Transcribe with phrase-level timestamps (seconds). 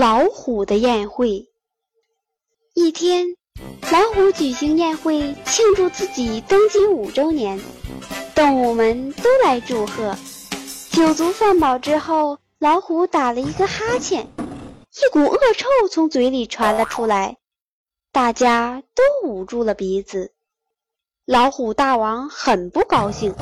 [0.00, 1.50] 老虎的宴会。
[2.72, 3.36] 一天，
[3.92, 7.60] 老虎举行宴会，庆祝自己登基五周年。
[8.34, 10.16] 动物们都来祝贺。
[10.90, 17.36] 酒足饭饱之后，老虎打了一个哈欠，一股恶臭从嘴里传了出来，
[18.10, 20.32] 大家都捂住了鼻子。
[21.26, 23.34] 老虎大王很不高兴，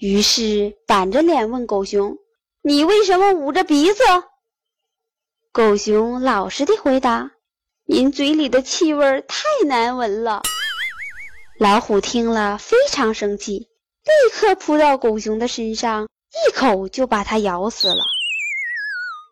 [0.00, 2.18] 于是板着脸问狗熊
[2.62, 4.02] ：“你为什么捂着鼻子？”
[5.56, 7.30] 狗熊老实的回答
[7.88, 10.42] ：“您嘴里的气味太难闻了。”
[11.58, 13.60] 老虎听了非常生气，
[14.04, 18.02] 立刻扑到狗熊的身上，一口就把它咬死了。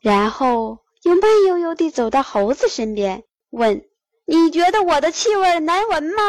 [0.03, 3.85] 然后又慢悠悠地走到猴子身边，问
[4.25, 6.23] ：“你觉得我的气味难闻吗？”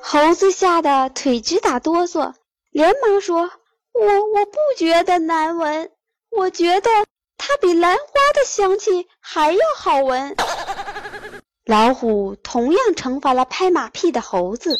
[0.00, 2.32] 猴子吓得腿直打哆嗦，
[2.70, 3.50] 连忙说
[3.92, 5.90] ：“我我不觉得难闻，
[6.30, 6.90] 我觉得……”
[7.44, 10.36] 它比兰花的香气还要好闻。
[11.64, 14.78] 老虎同样惩罚了拍马屁的猴子。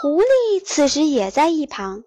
[0.00, 2.04] 狐狸此时也在一旁。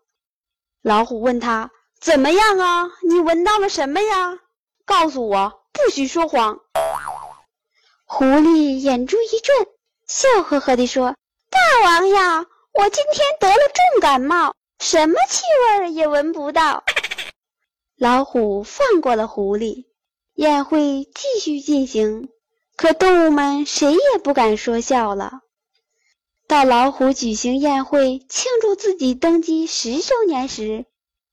[0.81, 2.89] 老虎问他：“怎么样啊？
[3.03, 4.39] 你闻到了什么呀？
[4.85, 6.61] 告诉我，不许说谎。”
[8.07, 9.67] 狐狸眼珠一转，
[10.07, 11.13] 笑呵呵地说
[11.51, 15.43] ：“大王呀，我今天得了重感冒，什么气
[15.81, 16.85] 味也闻不到。”
[17.97, 19.85] 老虎放过了狐狸，
[20.33, 22.27] 宴会继续进行。
[22.75, 25.39] 可动物们谁也不敢说笑了。
[26.45, 30.85] 到老虎举行宴会庆祝自己登基十周年时，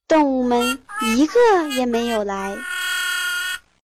[0.06, 0.78] 动物们
[1.16, 2.56] 一个也没有来。